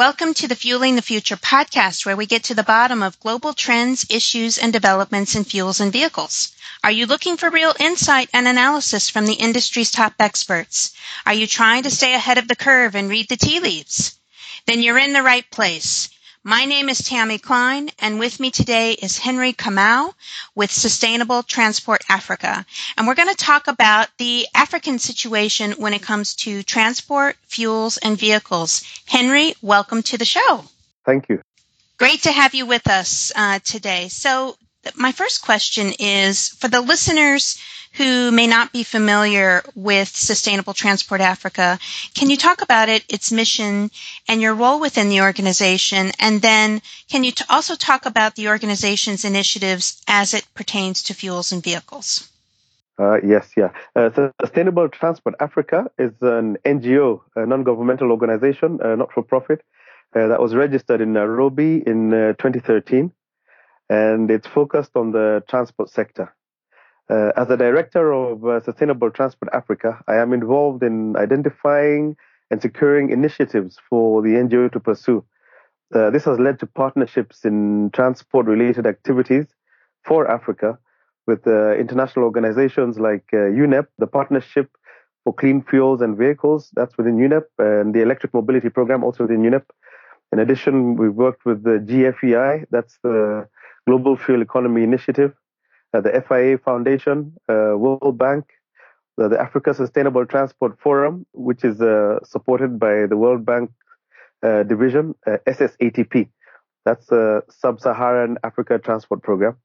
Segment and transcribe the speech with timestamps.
[0.00, 3.52] Welcome to the Fueling the Future podcast, where we get to the bottom of global
[3.52, 6.56] trends, issues, and developments in fuels and vehicles.
[6.82, 10.94] Are you looking for real insight and analysis from the industry's top experts?
[11.26, 14.18] Are you trying to stay ahead of the curve and read the tea leaves?
[14.66, 16.08] Then you're in the right place.
[16.42, 20.14] My name is Tammy Klein, and with me today is Henry Kamau
[20.54, 22.64] with Sustainable Transport Africa.
[22.96, 27.98] And we're going to talk about the African situation when it comes to transport, fuels,
[27.98, 28.82] and vehicles.
[29.04, 30.64] Henry, welcome to the show.
[31.04, 31.42] Thank you.
[31.98, 34.08] Great to have you with us uh, today.
[34.08, 34.56] So,
[34.94, 37.58] my first question is for the listeners
[37.92, 41.78] who may not be familiar with Sustainable Transport Africa,
[42.14, 43.90] can you talk about it, its mission,
[44.28, 46.12] and your role within the organization?
[46.18, 51.14] And then can you t- also talk about the organization's initiatives as it pertains to
[51.14, 52.28] fuels and vehicles?
[52.98, 53.70] Uh, yes, yeah.
[53.96, 59.62] Uh, so Sustainable Transport Africa is an NGO, a non-governmental organization, uh, not for profit,
[60.12, 63.12] that was registered in Nairobi in uh, 2013,
[63.88, 66.34] and it's focused on the transport sector.
[67.10, 72.16] Uh, as the director of uh, Sustainable Transport Africa, I am involved in identifying
[72.50, 75.24] and securing initiatives for the NGO to pursue.
[75.92, 79.46] Uh, this has led to partnerships in transport related activities
[80.04, 80.78] for Africa
[81.26, 84.70] with uh, international organizations like uh, UNEP, the Partnership
[85.24, 89.42] for Clean Fuels and Vehicles, that's within UNEP, and the Electric Mobility Program, also within
[89.42, 89.64] UNEP.
[90.32, 93.48] In addition, we've worked with the GFEI, that's the
[93.88, 95.34] Global Fuel Economy Initiative,
[95.92, 98.44] the FIA Foundation, uh, World Bank,
[99.16, 103.70] the, Africa Sustainable Transport Forum, which is uh, supported by the World Bank
[104.42, 106.28] division, SSATP.
[106.84, 109.56] That's the Sub-Saharan Africa Transport Program.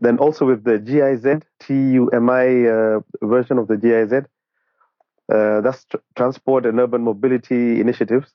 [0.00, 4.24] Then also with the GIZ, TUMI uh, version of the GIZ,
[5.32, 8.32] uh, that's tr- Transport and Urban Mobility Initiatives.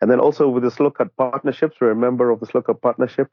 [0.00, 3.32] And then also with the SLOCAT partnerships, we're a member of the SLOCAT partnership.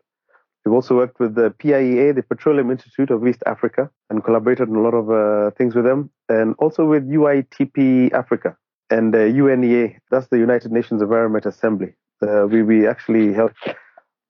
[0.65, 4.75] We've also worked with the PIEA, the Petroleum Institute of East Africa, and collaborated on
[4.75, 8.57] a lot of uh, things with them, and also with UITP Africa
[8.89, 9.97] and uh, UNEA.
[10.11, 11.93] That's the United Nations Environment Assembly.
[12.21, 13.53] Uh, we we actually held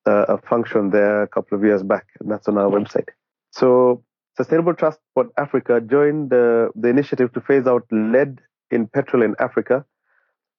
[0.06, 3.10] uh, a function there a couple of years back, and that's on our website.
[3.52, 4.04] So
[4.38, 8.40] Sustainable Transport Africa joined the initiative to phase out lead
[8.70, 9.84] in petrol in Africa,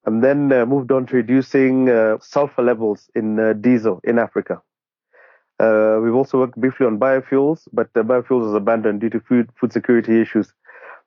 [0.05, 4.61] and then uh, moved on to reducing uh, sulfur levels in diesel in Africa.
[5.61, 9.51] Uh, we've also worked briefly on biofuels, but uh, biofuels was abandoned due to food
[9.61, 10.47] food security issues.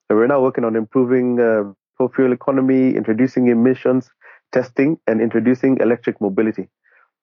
[0.08, 1.64] So we're now working on improving uh,
[2.16, 4.12] fuel economy, introducing emissions
[4.52, 6.69] testing, and introducing electric mobility.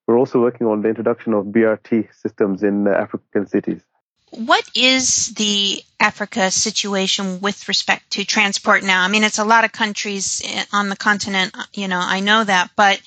[0.05, 3.81] We're also working on the introduction of BRT systems in uh, African cities
[4.31, 9.03] what is the Africa situation with respect to transport now?
[9.03, 12.43] I mean, it's a lot of countries eh, on the continent, you know, I know
[12.43, 13.01] that, but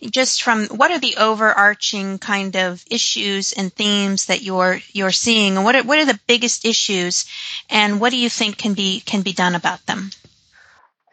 [0.00, 5.56] just from what are the overarching kind of issues and themes that you're you're seeing,
[5.56, 7.26] and what are what are the biggest issues,
[7.68, 10.10] and what do you think can be can be done about them?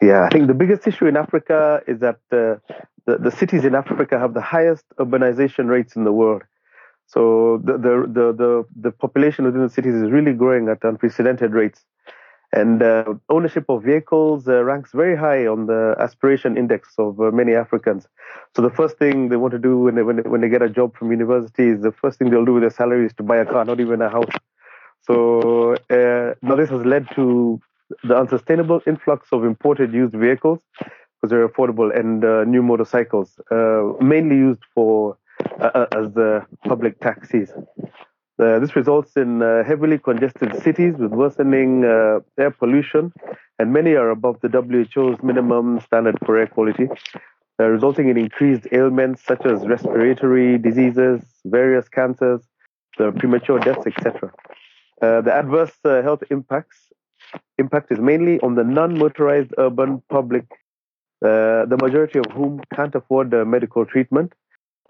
[0.00, 2.60] Yeah, I think the biggest issue in Africa is that the
[3.06, 6.42] the cities in Africa have the highest urbanization rates in the world.
[7.06, 11.52] So the, the, the, the, the population within the cities is really growing at unprecedented
[11.52, 11.84] rates.
[12.52, 17.30] And uh, ownership of vehicles uh, ranks very high on the aspiration index of uh,
[17.30, 18.06] many Africans.
[18.54, 20.62] So the first thing they want to do when they, when they, when they get
[20.62, 23.22] a job from university is the first thing they'll do with their salary is to
[23.22, 24.34] buy a car, not even a house.
[25.02, 27.60] So uh, now this has led to
[28.04, 33.92] the unsustainable influx of imported used vehicles because they're affordable and uh, new motorcycles, uh,
[34.00, 35.16] mainly used for
[35.60, 37.50] uh, uh, as the public taxis.
[38.38, 43.12] Uh, this results in uh, heavily congested cities with worsening uh, air pollution,
[43.58, 46.88] and many are above the WHO's minimum standard for air quality,
[47.58, 52.42] uh, resulting in increased ailments such as respiratory diseases, various cancers,
[53.18, 54.30] premature deaths, etc.
[55.00, 56.92] the adverse health impacts
[57.58, 60.44] impact is mainly on the non-motorized urban public,
[61.20, 64.32] the majority of whom can't afford medical treatment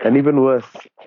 [0.05, 0.67] and even worse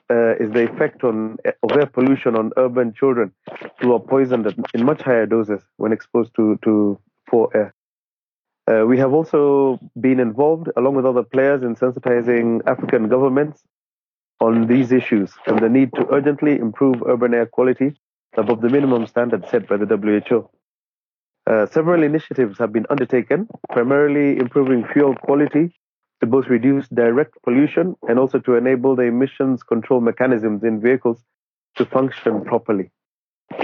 [0.10, 3.32] uh, is the effect on, of air pollution on urban children
[3.80, 7.00] who are poisoned in much higher doses when exposed to, to
[7.30, 7.74] poor air.
[8.70, 13.64] Uh, we have also been involved, along with other players, in sensitizing African governments
[14.40, 17.94] on these issues and the need to urgently improve urban air quality
[18.38, 20.50] above the minimum standard set by the WHO.
[21.50, 25.74] Uh, several initiatives have been undertaken, primarily improving fuel quality
[26.22, 31.24] to both reduce direct pollution and also to enable the emissions control mechanisms in vehicles
[31.76, 32.92] to function properly.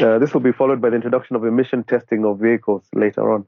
[0.02, 3.46] Uh, this will be followed by the introduction of emission testing of vehicles later on.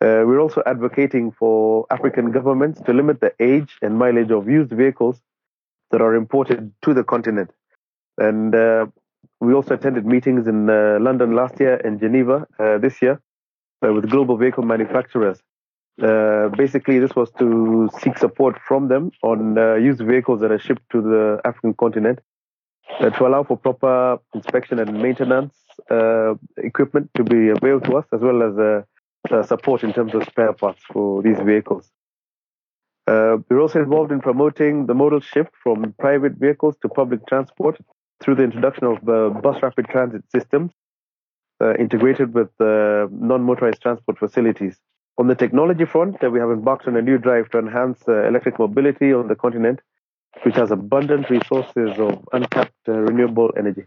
[0.00, 4.72] Uh, we're also advocating for African governments to limit the age and mileage of used
[4.72, 5.22] vehicles
[5.92, 7.50] that are imported to the continent.
[8.18, 8.86] And uh,
[9.40, 13.20] we also attended meetings in uh, London last year and Geneva uh, this year
[13.84, 15.40] uh, with global vehicle manufacturers.
[16.00, 20.82] Uh, basically, this was to seek support from them on used vehicles that are shipped
[20.90, 22.18] to the African continent
[23.00, 25.54] to allow for proper inspection and maintenance
[26.56, 28.82] equipment to be available to us, as well as
[29.30, 31.90] uh, support in terms of spare parts for these vehicles.
[33.06, 37.78] Uh, we're also involved in promoting the modal shift from private vehicles to public transport
[38.20, 40.72] through the introduction of uh, bus rapid transit systems
[41.60, 44.76] uh, integrated with uh, non-motorized transport facilities.
[45.18, 48.58] On the technology front, uh, we have embarked on a new drive to enhance electric
[48.58, 49.80] mobility on the continent,
[50.42, 53.84] which has abundant resources of untapped renewable energy.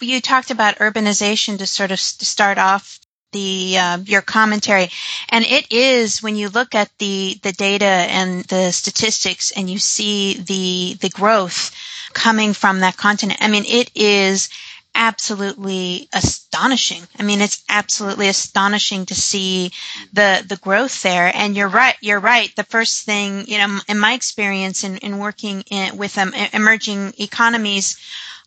[0.00, 3.00] You talked about urbanization to sort of start off
[3.32, 4.88] the uh, your commentary,
[5.30, 9.78] and it is when you look at the the data and the statistics, and you
[9.78, 11.74] see the the growth
[12.12, 13.40] coming from that continent.
[13.42, 14.48] I mean, it is
[14.96, 17.02] absolutely astonishing.
[17.18, 19.70] I mean, it's absolutely astonishing to see
[20.12, 21.30] the the growth there.
[21.34, 21.94] And you're right.
[22.00, 22.50] You're right.
[22.56, 27.14] The first thing, you know, in my experience in, in working in, with um, emerging
[27.18, 27.98] economies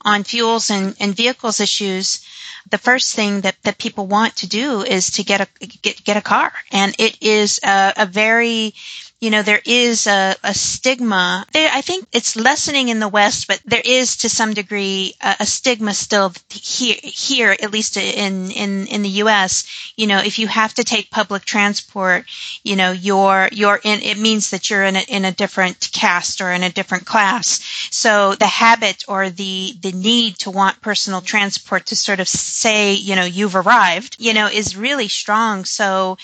[0.02, 2.26] on fuels and, and vehicles issues,
[2.70, 6.18] the first thing that, that people want to do is to get a get get
[6.18, 8.74] a car, and it is a, a very
[9.22, 11.46] you know, there is a, a stigma.
[11.52, 15.36] There, I think it's lessening in the West, but there is to some degree a,
[15.42, 19.94] a, stigma still here, here, at least in, in, in the U.S.
[19.98, 22.26] You know, if you have to take public transport,
[22.64, 26.40] you know, you're, you're in, it means that you're in a, in a different caste
[26.40, 27.60] or in a different class.
[27.92, 32.94] So the habit or the, the need to want personal transport to sort of say,
[32.94, 35.66] you know, you've arrived, you know, is really strong.
[35.66, 36.18] So,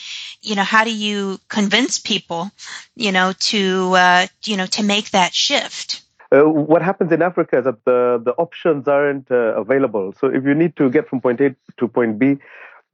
[0.45, 2.51] you know, how do you convince people,
[2.95, 6.01] you know, to, uh, you know, to make that shift?
[6.31, 10.13] Uh, what happens in Africa is that the, the options aren't uh, available.
[10.19, 12.37] So if you need to get from point A to point B,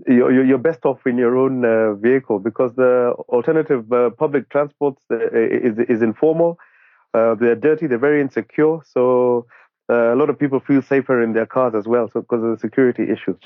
[0.07, 4.95] you're, you're best off in your own uh, vehicle because the alternative uh, public transport
[5.11, 6.57] uh, is, is informal.
[7.13, 8.79] they're dirty, they're very insecure.
[8.85, 9.45] So
[9.91, 12.51] uh, a lot of people feel safer in their cars as well, so because of
[12.51, 13.37] the security issues.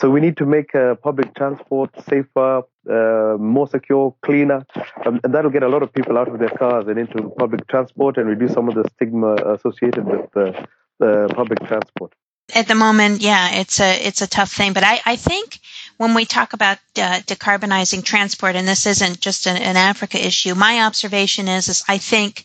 [0.00, 4.66] So we need to make uh, public transport safer, uh, more secure, cleaner,
[5.06, 7.68] um, and that'll get a lot of people out of their cars and into public
[7.68, 10.28] transport and reduce some of the stigma associated with
[11.40, 12.12] public transport.
[12.54, 15.58] At the moment, yeah, it's a it's a tough thing, but I, I think
[15.96, 20.54] when we talk about uh, decarbonizing transport, and this isn't just an, an Africa issue,
[20.54, 22.44] my observation is is I think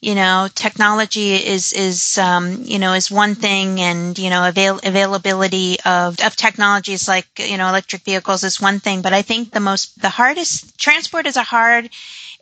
[0.00, 4.80] you know, technology is is um, you know is one thing, and you know, avail-
[4.84, 9.02] availability of of technologies like you know electric vehicles is one thing.
[9.02, 11.90] But I think the most the hardest transport is a hard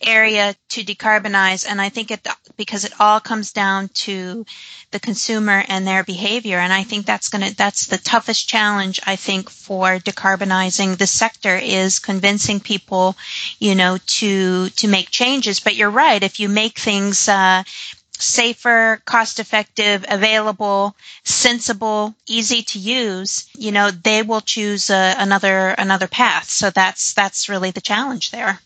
[0.06, 1.66] area to decarbonize.
[1.68, 4.44] And I think it, because it all comes down to
[4.90, 6.58] the consumer and their behavior.
[6.58, 11.06] And I think that's going to, that's the toughest challenge, I think, for decarbonizing the
[11.06, 13.16] sector is convincing people,
[13.58, 15.60] you know, to, to make changes.
[15.60, 16.22] But you're right.
[16.22, 17.64] If you make things, uh,
[18.18, 25.68] safer, cost effective, available, sensible, easy to use, you know, they will choose uh, another
[25.70, 26.48] another path.
[26.48, 28.60] So that's that's really the challenge there.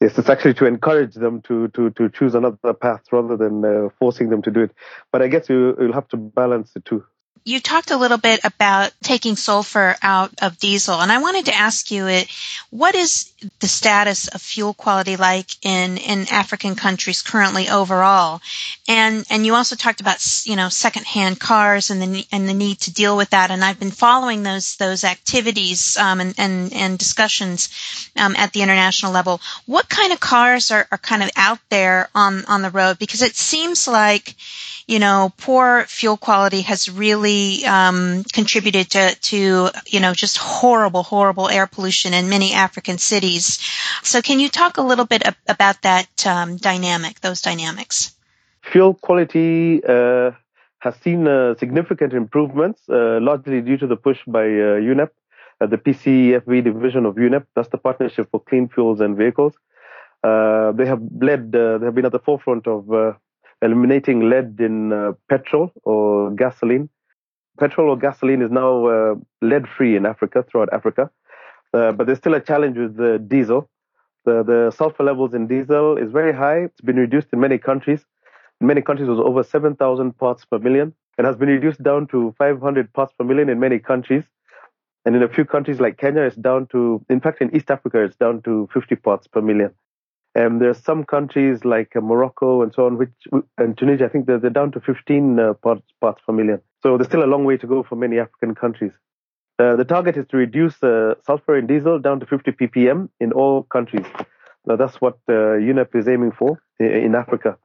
[0.00, 3.88] Yes, it's actually to encourage them to to to choose another path rather than uh,
[3.98, 4.72] forcing them to do it.
[5.12, 7.04] But I guess you, you'll have to balance the two.
[7.44, 11.54] You talked a little bit about taking sulfur out of diesel, and I wanted to
[11.54, 12.28] ask you it,
[12.68, 18.40] what is the status of fuel quality like in, in African countries currently overall?
[18.88, 22.80] And and you also talked about you know secondhand cars and the and the need
[22.80, 23.50] to deal with that.
[23.50, 27.70] And I've been following those those activities um, and, and and discussions
[28.16, 29.40] um, at the international level.
[29.66, 32.98] What kind of cars are, are kind of out there on on the road?
[32.98, 34.34] Because it seems like
[34.90, 41.04] you know, poor fuel quality has really um, contributed to, to, you know, just horrible,
[41.04, 43.60] horrible air pollution in many African cities.
[44.02, 48.16] So, can you talk a little bit about that um, dynamic, those dynamics?
[48.72, 50.32] Fuel quality uh,
[50.80, 55.10] has seen uh, significant improvements, uh, largely due to the push by uh, UNEP,
[55.60, 57.46] uh, the PCEFV division of UNEP.
[57.54, 59.54] That's the Partnership for Clean Fuels and Vehicles.
[60.24, 62.90] Uh, they have led, they have been at the forefront of
[63.62, 66.88] eliminating lead in uh, petrol or gasoline.
[67.58, 71.10] Petrol or gasoline is now uh, lead free in Africa, throughout Africa.
[71.72, 73.68] Uh, but there's still a challenge with the diesel.
[74.24, 76.64] The, the sulfur levels in diesel is very high.
[76.64, 78.04] It's been reduced in many countries.
[78.60, 80.94] In many countries, it was over 7,000 parts per million.
[81.20, 84.24] and has been reduced down to 500 parts per million in many countries.
[85.04, 88.02] And in a few countries like Kenya, it's down to, in fact, in East Africa,
[88.02, 89.74] it's down to 50 parts per million.
[90.34, 93.10] And there are some countries like uh, Morocco and so on, which
[93.58, 96.60] and Tunisia, I think they're, they're down to 15 uh, parts, parts per million.
[96.82, 98.92] So there's still a long way to go for many African countries.
[99.58, 103.32] Uh, the target is to reduce uh, sulfur in diesel down to 50 ppm in
[103.32, 104.06] all countries.
[104.66, 107.58] Now that's what uh, UNEP is aiming for in, Africa.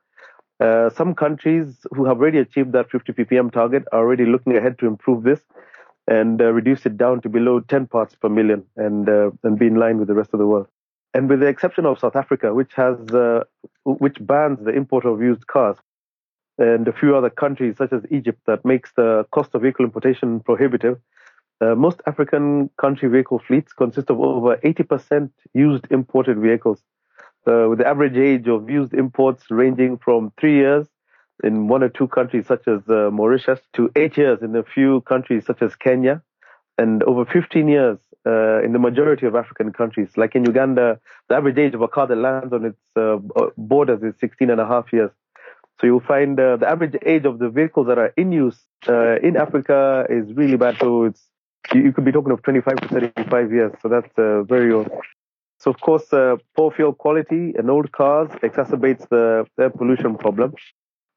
[0.60, 4.78] Uh, some countries who have already achieved that 50 ppm target are already looking ahead
[4.80, 5.40] to improve this
[6.08, 9.08] and reduce it down to below 10 parts per million and
[9.44, 10.68] and be in line with the rest of the world.
[11.16, 13.46] And with the exception of South Africa, which has uh,
[13.86, 15.78] which bans the import of used cars,
[16.58, 20.42] and a few other countries such as Egypt that makes the cost of vehicle importation
[20.42, 21.00] prohibitive.
[21.62, 26.84] Uh, most African country vehicle fleets consist of over 80% used imported vehicles,
[27.48, 30.86] uh, with the average age of used imports ranging from three years
[31.46, 35.00] in one or two countries such as uh, Mauritius to eight years in a few
[35.02, 36.22] countries such as Kenya,
[36.78, 40.10] and over 15 years uh, in the majority of African countries.
[40.18, 43.18] Like in Uganda, the average age of a car that lands on its uh,
[43.58, 45.12] borders is 16 and a half years.
[45.80, 49.18] So you'll find uh, the average age of the vehicles that are in use uh,
[49.18, 50.78] in Africa is really bad.
[50.80, 51.22] So it's
[51.74, 53.74] you, you, could be talking of 25 to 35 years.
[53.82, 54.90] So that's uh, very old.
[55.60, 60.54] So of course, uh, poor fuel quality and old cars exacerbates the air pollution problem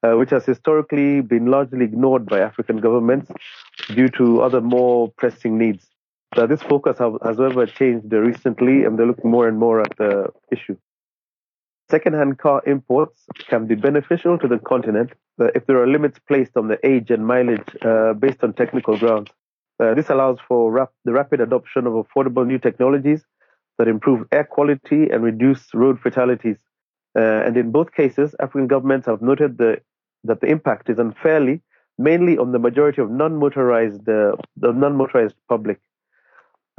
[0.03, 3.31] uh, which has historically been largely ignored by African governments
[3.87, 5.88] due to other more pressing needs.
[6.35, 10.27] Uh, this focus has, however, changed recently, and they're looking more and more at the
[10.51, 10.77] issue.
[11.89, 16.55] Second-hand car imports can be beneficial to the continent uh, if there are limits placed
[16.55, 19.31] on the age and mileage uh, based on technical grounds.
[19.79, 23.23] Uh, this allows for rap- the rapid adoption of affordable new technologies
[23.79, 26.57] that improve air quality and reduce road fatalities.
[27.17, 29.81] Uh, and in both cases, African governments have noted the
[30.25, 31.61] that the impact is unfairly
[31.99, 35.79] mainly on the majority of non-motorized uh, the non-motorized public.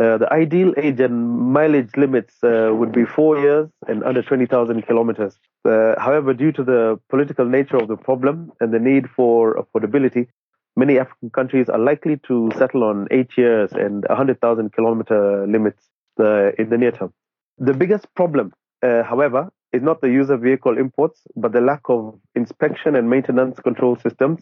[0.01, 4.87] Uh, the ideal age and mileage limits uh, would be four years and under 20,000
[4.87, 5.39] kilometers.
[5.67, 10.27] Uh, however, due to the political nature of the problem and the need for affordability,
[10.75, 15.85] many African countries are likely to settle on eight years and 100,000 kilometer limits
[16.19, 17.13] uh, in the near term.
[17.59, 22.19] The biggest problem, uh, however, is not the user vehicle imports, but the lack of
[22.35, 24.41] inspection and maintenance control systems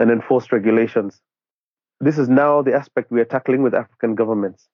[0.00, 1.20] and enforced regulations.
[2.00, 4.66] This is now the aspect we are tackling with African governments.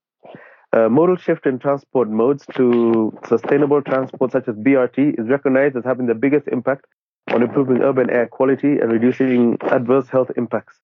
[0.77, 5.85] A modal shift in transport modes to sustainable transport, such as BRT, is recognized as
[5.85, 6.85] having the biggest impact
[7.33, 10.79] on improving urban air quality and reducing adverse health impacts.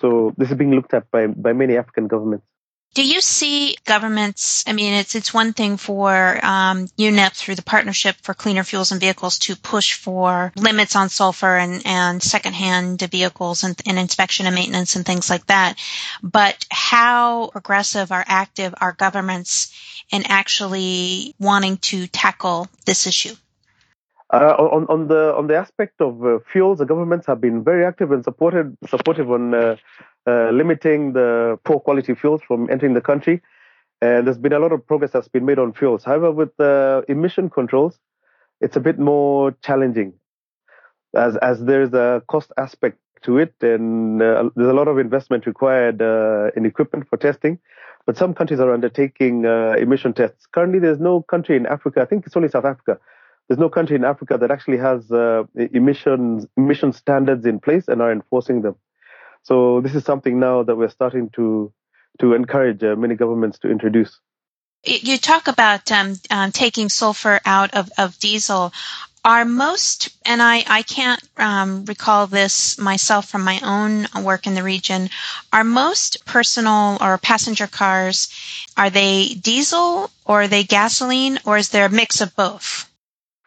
[0.00, 2.46] So, this is being looked at by, by many African governments.
[2.94, 4.64] Do you see governments?
[4.66, 6.10] I mean, it's it's one thing for
[6.44, 11.08] um, UNEP through the Partnership for Cleaner Fuels and Vehicles to push for limits on
[11.08, 15.78] sulfur and and secondhand vehicles and, and inspection and maintenance and things like that.
[16.22, 19.72] But how progressive or active are governments
[20.10, 23.34] in actually wanting to tackle this issue?
[24.30, 27.86] Uh, on, on the on the aspect of uh, fuels, the governments have been very
[27.86, 29.76] active and supported supportive on uh,
[30.28, 33.36] uh, limiting the poor quality fuels from entering the country.
[34.00, 36.04] And there's been a lot of progress that's been made on fuels.
[36.04, 37.98] However, with the emission controls,
[38.60, 40.10] it's a bit more challenging,
[41.14, 45.46] as as there's a cost aspect to it, and uh, there's a lot of investment
[45.46, 47.58] required uh, in equipment for testing.
[48.06, 50.46] But some countries are undertaking uh, emission tests.
[50.54, 52.00] Currently, there's no country in Africa.
[52.00, 52.98] I think it's only South Africa.
[53.48, 58.00] There's no country in Africa that actually has uh, emissions emission standards in place and
[58.00, 58.76] are enforcing them.
[59.42, 61.72] So this is something now that we're starting to
[62.20, 64.18] to encourage uh, many governments to introduce.
[64.84, 68.72] You talk about um, um, taking sulfur out of, of diesel.
[69.24, 74.54] Are most, and I, I can't um, recall this myself from my own work in
[74.54, 75.10] the region,
[75.52, 78.32] are most personal or passenger cars,
[78.76, 82.88] are they diesel or are they gasoline or is there a mix of both?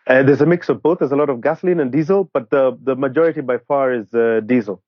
[0.05, 0.99] Uh, there's a mix of both.
[0.99, 4.41] There's a lot of gasoline and diesel, but the, the majority by far is uh,
[4.45, 4.83] diesel.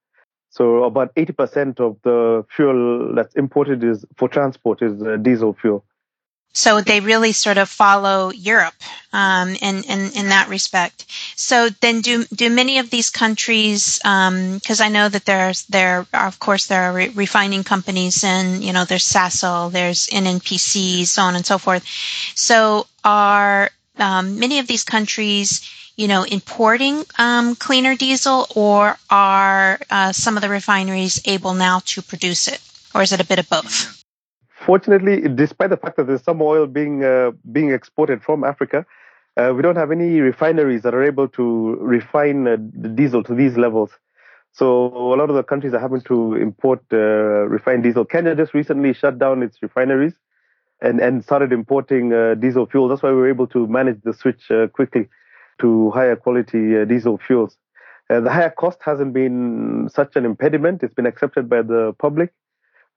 [0.54, 5.84] So about 80% of the fuel that's imported is for transport is uh, diesel fuel.
[6.56, 8.76] So they really sort of follow Europe
[9.12, 11.06] um, in, in, in that respect.
[11.36, 13.98] So then, do do many of these countries?
[13.98, 18.24] Because um, I know that there's there are, of course there are re- refining companies,
[18.24, 21.84] and you know there's Sasol, there's NNPC, so on and so forth.
[22.36, 29.80] So are um, many of these countries you know, importing um, cleaner diesel, or are
[29.90, 32.62] uh, some of the refineries able now to produce it,
[32.96, 34.04] or is it a bit of both?
[34.66, 38.86] Fortunately, despite the fact that there's some oil being uh, being exported from Africa,
[39.38, 43.36] uh, we don't have any refineries that are able to refine uh, the diesel to
[43.36, 43.92] these levels.
[44.54, 48.06] So a lot of the countries are having to import uh, refined diesel.
[48.06, 50.14] Kenya just recently shut down its refineries
[50.80, 52.88] and, and started importing uh, diesel fuel.
[52.88, 55.10] That's why we were able to manage the switch quickly
[55.60, 57.58] to higher quality uh, diesel fuels.
[58.10, 60.84] Uh, the higher cost hasn't been such an impediment.
[60.84, 62.34] It's been accepted by the public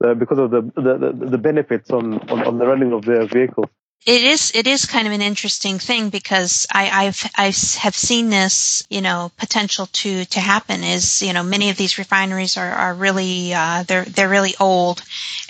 [0.04, 3.70] uh, because of the, the, the, benefits on, on, on the running of their vehicles
[4.06, 7.46] it is it is kind of an interesting thing because I, I've I
[7.80, 11.98] have seen this you know potential to to happen is you know many of these
[11.98, 15.02] refineries are are really uh, they're they're really old,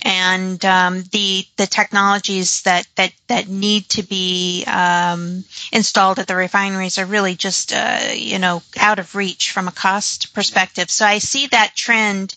[0.02, 6.36] and um, the the technologies that that that need to be um, installed at the
[6.36, 10.90] refineries are really just uh, you know out of reach from a cost perspective.
[10.90, 12.34] So I see that trend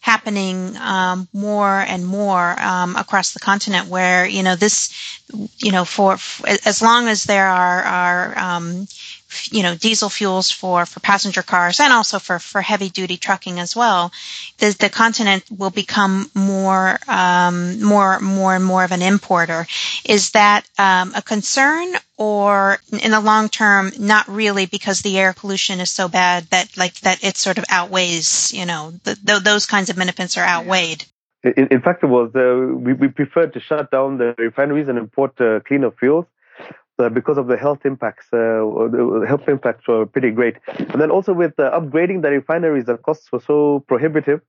[0.00, 5.20] happening um, more and more um, across the continent where you know this
[5.58, 8.86] you know for, for as long as there are are um,
[9.50, 13.58] you know diesel fuels for for passenger cars and also for for heavy duty trucking
[13.60, 14.12] as well
[14.58, 19.66] the the continent will become more um, more more and more of an importer.
[20.04, 25.32] Is that um, a concern or in the long term not really because the air
[25.32, 29.40] pollution is so bad that like that it sort of outweighs you know the, the,
[29.40, 31.04] those kinds of benefits are outweighed?
[31.42, 34.98] In, in fact it was uh, we, we preferred to shut down the refineries and
[34.98, 36.26] import uh, cleaner fuels
[37.08, 38.26] because of the health impacts.
[38.32, 40.56] Uh, the health impacts were pretty great.
[40.78, 44.40] And then also with uh, upgrading the refineries, the costs were so prohibitive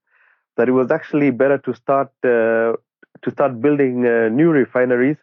[0.58, 2.74] that it was actually better to start uh,
[3.24, 5.18] to start building uh, new refineries,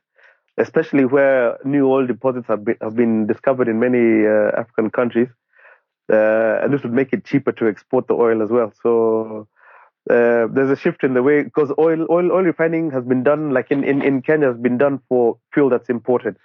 [0.56, 5.28] especially where new oil deposits have been, have been discovered in many uh, African countries.
[6.08, 8.72] and this would make it cheaper to export the oil as well.
[8.82, 9.46] So
[10.06, 13.70] there's a shift in the way because oil, oil oil refining has been done like
[13.70, 16.36] in, in, in Kenya has been done for fuel that's imported.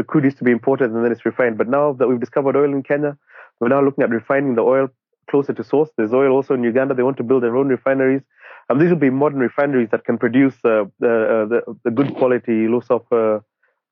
[0.00, 1.58] So crude used to be imported and then it's refined.
[1.58, 3.18] But now that we've discovered oil in Kenya,
[3.60, 4.88] we're now looking at refining the oil
[5.28, 5.90] closer to source.
[5.98, 6.94] There's oil also in Uganda.
[6.94, 8.22] They want to build their own refineries.
[8.70, 11.12] And these will be modern refineries that can produce uh, the,
[11.50, 13.44] the, the, good quality low sulfur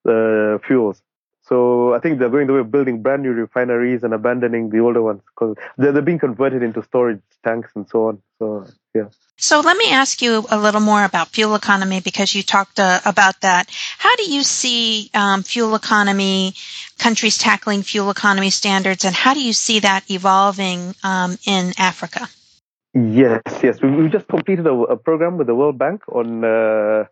[0.08, 1.02] uh, fuels.
[1.48, 4.80] So I think they're going the way of building brand new refineries and abandoning the
[4.80, 8.22] older ones because they're, they're being converted into storage tanks and so on.
[8.38, 9.08] So yeah.
[9.38, 13.00] So let me ask you a little more about fuel economy because you talked uh,
[13.06, 13.70] about that.
[13.96, 16.54] How do you see um, fuel economy
[16.98, 22.28] countries tackling fuel economy standards, and how do you see that evolving um, in Africa?
[22.92, 23.80] Yes, yes.
[23.80, 26.44] We, we just completed a, a, program with the World Bank on.
[26.44, 27.04] Uh,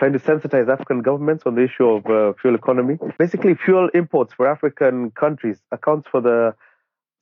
[0.00, 2.96] trying to sensitize African governments on the issue of uh, fuel economy.
[3.18, 6.54] Basically, fuel imports for African countries accounts for the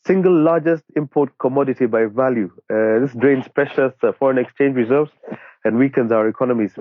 [0.07, 2.51] single largest import commodity by value.
[2.71, 5.11] Uh, this drains precious uh, foreign exchange reserves
[5.64, 6.75] and weakens our economies.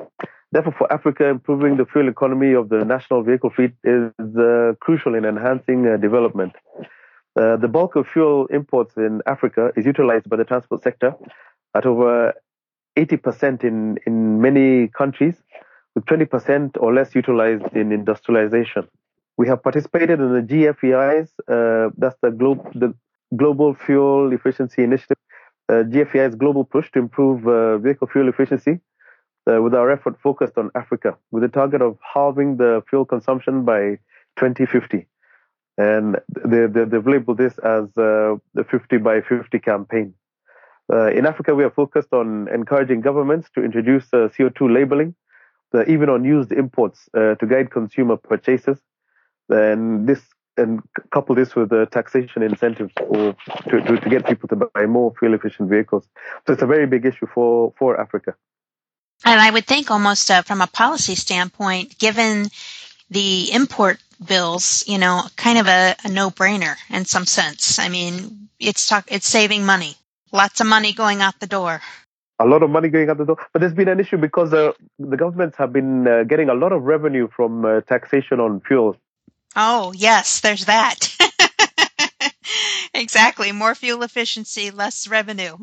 [0.51, 5.15] Therefore, for Africa, improving the fuel economy of the national vehicle fleet is uh, crucial
[5.15, 6.53] in enhancing uh, development.
[7.35, 11.15] Uh, the bulk of fuel imports in Africa is utilized by the transport sector
[11.75, 12.33] at over
[12.97, 15.35] 80% in, in many countries
[15.97, 18.87] with 20% or less utilized in industrialization.
[19.35, 22.93] We have participated in the GFEI's, uh, that's the, glo- the
[23.35, 25.17] Global Fuel Efficiency Initiative,
[25.69, 28.79] uh, GFEI's global push to improve uh, vehicle fuel efficiency,
[29.49, 33.65] uh, with our effort focused on Africa, with the target of halving the fuel consumption
[33.65, 33.97] by
[34.37, 35.07] 2050.
[35.79, 40.13] And they, they, have labeled this as uh, the 50 by 50 campaign.
[40.93, 45.15] Uh, in Africa, we are focused on encouraging governments to introduce uh, CO2 labeling
[45.87, 48.77] even on used imports uh, to guide consumer purchases.
[49.49, 50.21] And this
[50.57, 53.35] and couple this with the taxation incentives for
[53.69, 56.07] to, to, to, get people to buy more fuel efficient vehicles.
[56.45, 58.33] So it's a very big issue for, for Africa.
[59.23, 62.47] And I would think almost uh, from a policy standpoint, given
[63.09, 67.79] the import bills, you know, kind of a, a no brainer in some sense.
[67.79, 69.95] I mean, it's talk, it's saving money,
[70.31, 71.81] lots of money going out the door
[72.39, 73.37] a lot of money going out the door.
[73.51, 76.71] But there's been an issue because uh, the governments have been uh, getting a lot
[76.71, 78.95] of revenue from uh, taxation on fuel.
[79.55, 81.15] Oh, yes, there's that.
[82.93, 83.51] exactly.
[83.51, 85.57] More fuel efficiency, less revenue.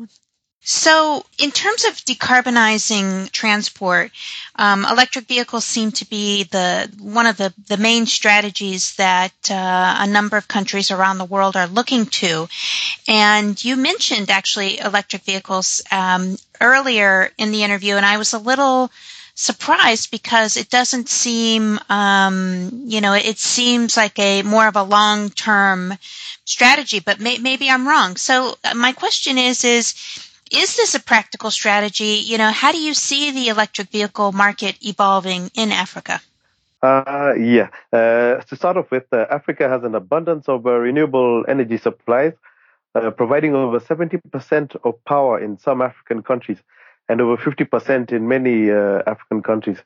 [0.67, 4.09] So, in terms of decarbonizing transport,
[4.55, 9.95] um, electric vehicles seem to be the one of the, the main strategies that uh,
[9.99, 12.47] a number of countries around the world are looking to.
[13.07, 18.39] And you mentioned actually electric vehicles um, earlier in the interview, and I was a
[18.39, 18.89] little
[19.35, 24.83] surprised because it doesn't seem, um, you know, it seems like a more of a
[24.83, 25.93] long term
[26.45, 28.15] strategy, but may, maybe I'm wrong.
[28.15, 29.93] So, uh, my question is, is
[30.51, 32.21] is this a practical strategy?
[32.25, 36.21] You know, how do you see the electric vehicle market evolving in Africa?
[36.83, 37.69] Uh, yeah.
[37.91, 42.33] Uh, to start off with, uh, Africa has an abundance of uh, renewable energy supplies.
[42.95, 46.59] uh, providing over 70% of power in some African countries
[47.09, 49.79] and over 50% in many uh, African countries.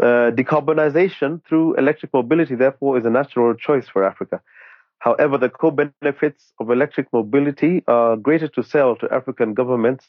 [0.00, 4.42] Decarbonization through electric mobility, therefore, is a natural choice for Africa.
[5.04, 10.08] However, the co benefits of electric mobility are greater to sell to African governments,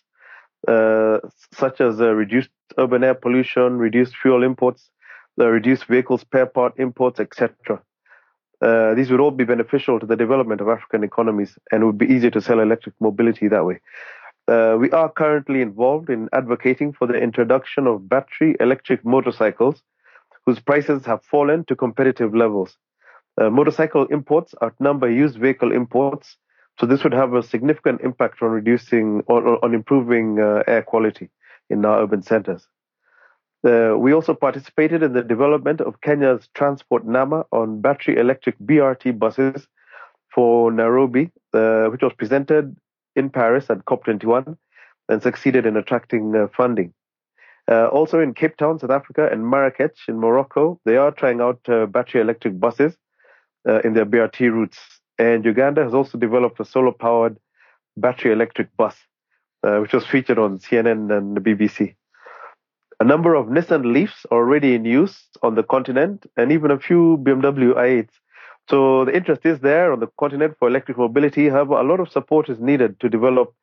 [0.70, 1.18] uh,
[1.54, 4.90] such as uh, reduced urban air pollution, reduced fuel imports,
[5.38, 7.82] uh, reduced vehicle spare part imports, etc.
[8.62, 12.06] Uh, these would all be beneficial to the development of African economies and would be
[12.06, 13.82] easier to sell electric mobility that way.
[14.48, 19.84] Uh, we are currently involved in advocating for the introduction of battery electric motorcycles
[20.46, 22.78] whose prices have fallen to competitive levels.
[23.40, 26.38] Uh, motorcycle imports outnumber used vehicle imports,
[26.80, 31.30] so this would have a significant impact on reducing or on improving uh, air quality
[31.70, 32.68] in our urban centers.
[33.66, 39.18] Uh, we also participated in the development of Kenya's Transport Nama on battery electric BRT
[39.18, 39.68] buses
[40.34, 42.76] for Nairobi, uh, which was presented
[43.16, 44.56] in Paris at COP21
[45.10, 46.94] and succeeded in attracting uh, funding.
[47.70, 51.60] Uh, also in Cape Town, South Africa, and Marrakech in Morocco, they are trying out
[51.68, 52.96] uh, battery electric buses
[53.68, 54.80] uh, in their BRT routes.
[55.18, 57.38] And Uganda has also developed a solar powered
[57.98, 58.96] battery electric bus,
[59.62, 61.96] which was featured on CNN and the BBC.
[63.00, 66.80] A number of Nissan Leafs are already in use on the continent, and even a
[66.80, 68.10] few BMW i8s.
[68.70, 71.50] So the interest is there on the continent for electric mobility.
[71.50, 73.54] However, a lot of support is needed to develop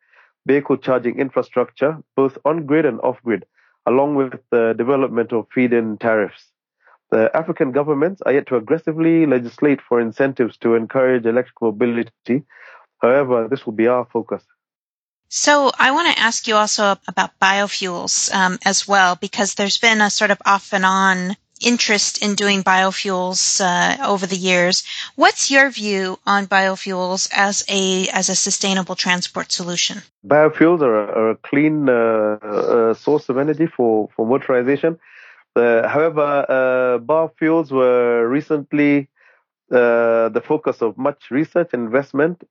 [0.46, 3.46] vehicle charging infrastructure, both on grid and off grid,
[3.86, 6.51] along with the development of feed in tariffs.
[7.12, 12.44] The African governments are yet to aggressively legislate for incentives to encourage electric mobility.
[13.02, 14.42] However, this will be our focus.
[15.28, 20.00] So I want to ask you also about biofuels um, as well, because there's been
[20.00, 24.82] a sort of off and on interest in doing biofuels uh, over the years.
[25.14, 30.00] What's your view on biofuels as a as a sustainable transport solution?
[30.26, 34.98] Biofuels are a, are a clean uh, uh, source of energy for for motorization.
[35.56, 39.08] Uh, however, uh, biofuels were recently
[39.72, 42.42] uh, the focus of much research and investment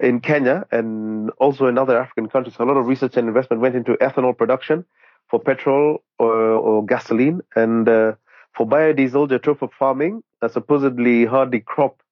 [0.00, 3.76] in Kenya and also in other African countries, a lot of research and investment went
[3.76, 4.84] into ethanol production
[5.30, 7.42] for petrol or, or gasoline.
[7.56, 8.14] And uh,
[8.56, 12.02] for biodiesel, jatropha farming, a supposedly hardy crop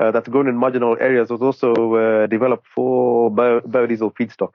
[0.00, 4.54] uh, that's grown in marginal areas, was also uh, developed for bio, biodiesel feedstock.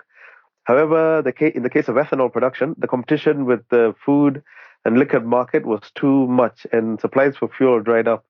[0.66, 4.44] However, the ca- in the case of ethanol production, the competition with the food
[4.86, 8.24] and liquor market was too much, and supplies for fuel dried up.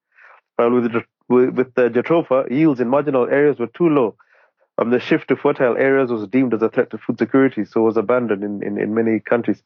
[0.55, 4.15] While with the, with the jatropha, yields in marginal areas were too low,
[4.77, 7.81] um, the shift to fertile areas was deemed as a threat to food security, so
[7.81, 9.61] was abandoned in, in, in many countries.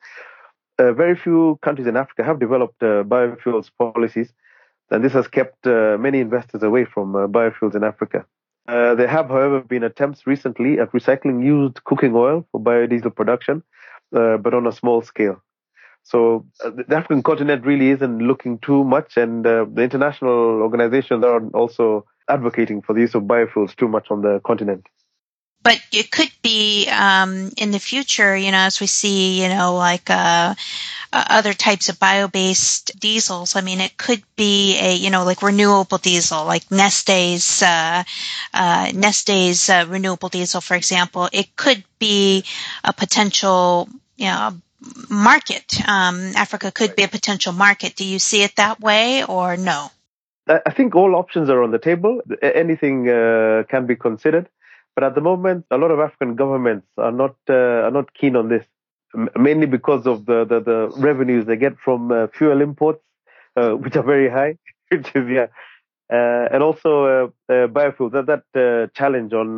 [0.77, 4.31] Uh, very few countries in Africa have developed uh, biofuels policies,
[4.91, 8.25] and this has kept uh, many investors away from uh, biofuels in Africa.
[8.67, 13.63] Uh, there have, however, been attempts recently at recycling used cooking oil for biodiesel production,
[14.15, 15.41] uh, but on a small scale.
[16.09, 22.05] So the African continent really isn't looking too much, and the international organizations are also
[22.27, 24.87] advocating for the use of biofuels too much on the continent
[25.61, 29.75] but it could be um, in the future, you know, as we see, you know,
[29.75, 30.55] like uh,
[31.11, 33.55] uh, other types of bio-based diesels.
[33.55, 38.03] I mean, it could be a, you know, like renewable diesel, like Neste's uh,
[38.53, 41.27] uh Neste's uh, renewable diesel, for example.
[41.33, 42.45] It could be
[42.83, 44.55] a potential, you know,
[45.09, 45.75] market.
[45.87, 47.95] Um, Africa could be a potential market.
[47.95, 49.89] Do you see it that way, or no?
[50.47, 52.21] I think all options are on the table.
[52.41, 54.49] Anything uh, can be considered.
[54.95, 58.35] But at the moment, a lot of African governments are not uh, are not keen
[58.35, 58.65] on this,
[59.37, 63.03] mainly because of the, the, the revenues they get from uh, fuel imports,
[63.55, 64.57] uh, which are very high,
[64.91, 65.47] which is yeah,
[66.11, 68.11] uh, and also uh, uh, biofuels.
[68.11, 69.57] That that challenge on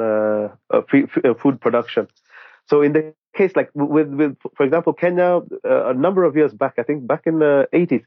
[1.39, 2.07] food production.
[2.67, 6.73] So in the case like with with for example Kenya, a number of years back,
[6.77, 8.05] I think back in the 80s,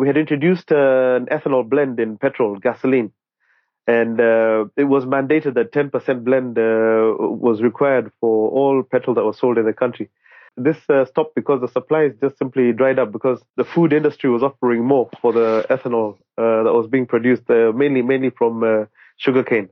[0.00, 3.10] we had introduced an ethanol blend in petrol gasoline
[3.86, 6.62] and uh, it was mandated that 10% blend uh,
[7.18, 10.08] was required for all petrol that was sold in the country.
[10.56, 14.42] This uh, stopped because the supplies just simply dried up because the food industry was
[14.42, 18.84] offering more for the ethanol uh, that was being produced, uh, mainly mainly from uh,
[19.16, 19.68] sugarcane.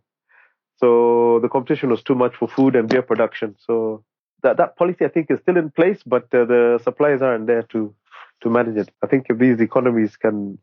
[0.79, 3.55] So the competition was too much for food and beer production.
[3.65, 4.05] So
[4.43, 7.95] that that policy I think is still in place, but the supplies aren't there to
[8.43, 8.91] to manage it.
[9.03, 10.59] I think if these economies can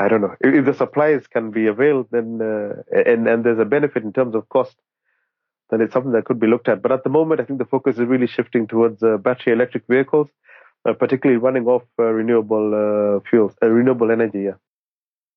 [0.00, 3.58] I don't know if, if the supplies can be availed, then uh, and and there's
[3.58, 4.76] a benefit in terms of cost,
[5.70, 6.82] then it's something that could be looked at.
[6.82, 9.86] But at the moment, I think the focus is really shifting towards uh, battery electric
[9.88, 10.28] vehicles,
[10.88, 14.42] uh, particularly running off uh, renewable uh, fuels, uh, renewable energy.
[14.44, 14.58] Yeah.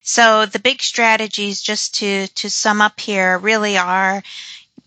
[0.01, 4.21] So the big strategies, just to to sum up here, really are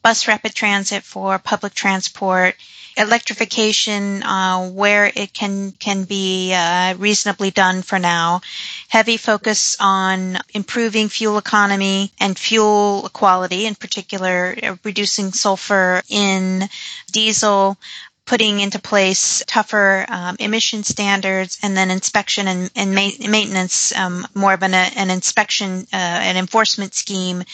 [0.05, 2.55] bus rapid transit for public transport,
[2.97, 8.43] electrification uh, where it can can be uh, reasonably done for now.
[8.89, 16.69] Heavy focus on improving fuel economy and fuel quality, in particular, uh, reducing sulfur in
[17.11, 17.79] diesel.
[18.27, 24.27] Putting into place tougher um, emission standards and then inspection and, and ma- maintenance, um,
[24.35, 27.45] more of an, an inspection, uh, an enforcement scheme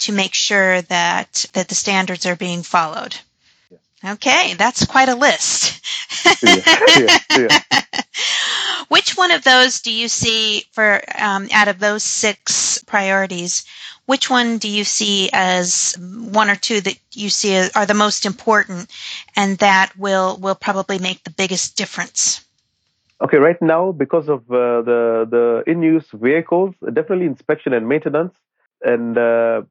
[0.00, 3.16] to make sure that, that the standards are being followed.
[4.04, 5.80] Okay, that's quite a list.
[6.42, 6.56] yeah,
[6.96, 7.60] yeah, yeah.
[8.88, 13.64] Which one of those do you see for um, out of those six priorities?
[14.06, 18.24] Which one do you see as one or two that you see are the most
[18.24, 18.90] important,
[19.34, 22.44] and that will will probably make the biggest difference?
[23.20, 28.34] Okay, right now because of uh, the the in use vehicles, definitely inspection and maintenance
[28.84, 29.62] and uh,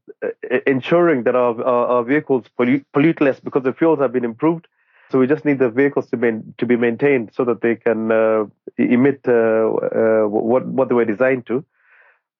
[0.66, 4.68] ensuring that our, our, our vehicles pollute, pollute, less because the fuels have been improved.
[5.12, 8.12] So we just need the vehicles to be to be maintained so that they can
[8.12, 8.46] uh,
[8.78, 11.64] emit uh, uh, what what they were designed to.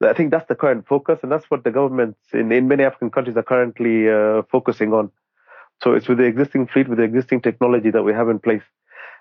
[0.02, 3.10] I think that's the current focus, and that's what the governments in, in many African
[3.12, 5.12] countries are currently uh, focusing on.
[5.82, 8.64] So it's with the existing fleet, with the existing technology that we have in place.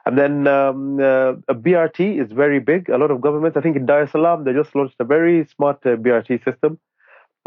[0.06, 2.88] And then um, uh, a BRT is very big.
[2.88, 5.46] A lot of governments, I think in Dar es Salaam, they just launched a very
[5.46, 6.78] smart uh, BRT system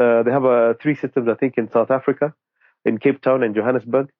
[0.00, 2.34] uh, they have uh, three systems, I think, in South Africa,
[2.84, 4.10] in Cape Town and Johannesburg.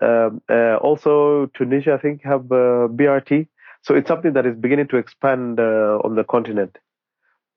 [0.00, 3.48] Um, uh, also, Tunisia, I think, have BRT.
[3.82, 6.78] So it's something that is beginning to expand on the continent.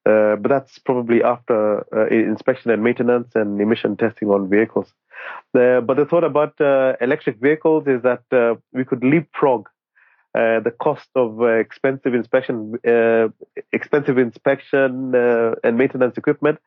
[0.06, 1.58] Uh, but that's probably after
[2.12, 4.94] inspection and maintenance and emission testing on vehicles.
[5.54, 6.54] but the thought about
[7.02, 8.24] electric vehicles is that
[8.74, 9.70] we could leapfrog
[10.36, 13.28] uh, the cost of uh, expensive inspection, uh,
[13.72, 15.14] expensive inspection
[15.64, 16.60] and maintenance equipment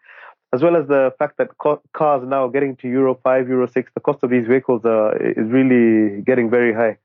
[0.53, 3.91] as well as the fact that co- cars now getting to Euro 5, Euro 6,
[3.95, 6.97] the cost of these vehicles uh, is really getting very high.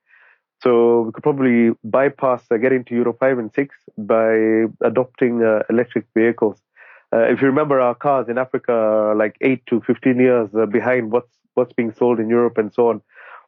[0.62, 5.64] So we could probably bypass uh, getting to Euro 5 and 6 by adopting uh,
[5.70, 6.62] electric vehicles.
[7.14, 10.66] Uh, if you remember, our cars in Africa are like 8 to 15 years uh,
[10.66, 13.02] behind what's what's being sold in Europe and so on.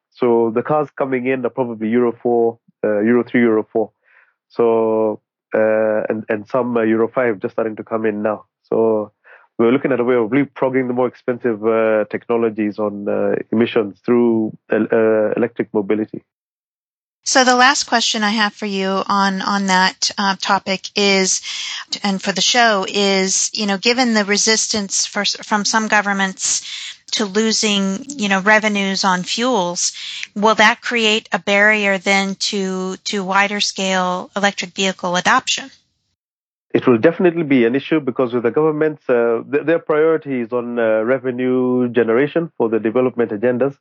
[0.09, 3.91] So the cars coming in are probably Euro 4, uh, Euro 3, Euro 4.
[4.49, 5.21] So
[5.53, 8.45] and and some Euro 5 just starting to come in now.
[8.63, 9.11] So
[9.59, 14.01] we're looking at a way of leapfrogging the more expensive uh, technologies on uh, emissions
[14.03, 16.23] through uh, electric mobility.
[17.25, 21.41] So the last question I have for you on on that uh, topic is,
[22.03, 26.63] and for the show is, you know, given the resistance for, from some governments
[27.13, 29.93] to losing, you know, revenues on fuels,
[30.35, 35.71] will that create a barrier then to to wider scale electric vehicle adoption?
[36.73, 40.51] it will definitely be an issue because with the governments, uh, th- their priority is
[40.51, 43.77] on uh, revenue generation for the development agendas.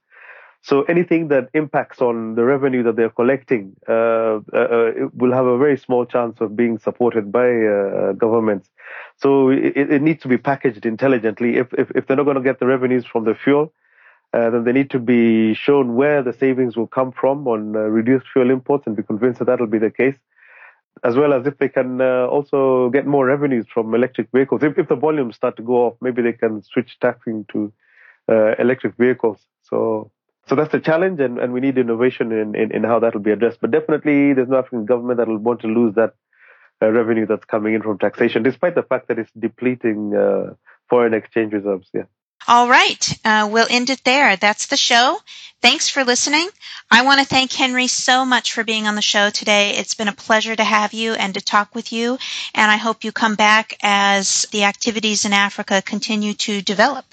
[0.65, 5.47] So anything that impacts on the revenue that they're collecting uh, uh, uh will have
[5.47, 8.71] a very small chance of being supported by uh, governments.
[9.17, 11.57] So it, it, needs to be packaged intelligently.
[11.57, 13.73] If, if, if they're not going to get the revenues from the fuel,
[14.33, 18.51] then they need to be shown where the savings will come from on reduced fuel
[18.51, 20.17] imports and be convinced that that'll be the case
[21.05, 24.63] as well as if they can uh, also get more revenues from electric vehicles.
[24.63, 27.73] If, if the volumes start to go off, maybe they can switch taxing to
[28.29, 29.39] uh, electric vehicles.
[29.63, 30.11] So,
[30.49, 33.21] so that's the challenge, and, and we need innovation in, in, in how that will
[33.21, 33.61] be addressed.
[33.61, 36.15] But definitely, there's no African government that will want to lose that
[36.83, 40.55] uh, revenue that's coming in from taxation, despite the fact that it's depleting uh,
[40.89, 41.89] foreign exchange reserves.
[41.95, 42.05] Yeah.
[42.49, 43.19] All right.
[43.25, 44.37] Uh, we'll end it there.
[44.37, 45.19] That's the show.
[45.61, 46.49] Thanks for listening.
[46.91, 49.77] I want to thank Henry so much for being on the show today.
[49.77, 52.19] It's been a pleasure to have you and to talk with you.
[52.53, 57.05] And I hope you come back as the activities in Africa continue to develop.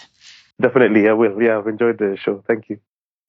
[0.59, 1.39] Definitely, I will.
[1.39, 2.43] Yeah, I've enjoyed the show.
[2.47, 2.79] Thank you.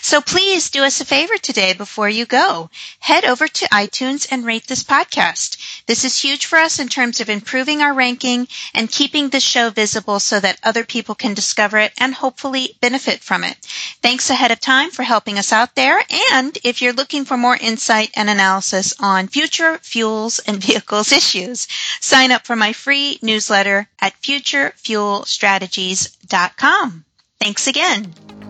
[0.02, 2.70] So please do us a favor today before you go.
[3.00, 5.84] Head over to iTunes and rate this podcast.
[5.86, 9.70] This is huge for us in terms of improving our ranking and keeping the show
[9.70, 13.56] visible so that other people can discover it and hopefully benefit from it.
[14.02, 16.02] Thanks ahead of time for helping us out there.
[16.32, 21.68] And if you're looking for more insight and analysis on future fuels and vehicles issues,
[22.00, 27.04] sign up for my free newsletter at futurefuelstrategies.com.
[27.38, 28.49] Thanks again.